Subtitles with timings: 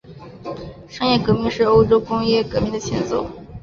[0.89, 3.29] 商业革命是欧洲工业革命的前奏。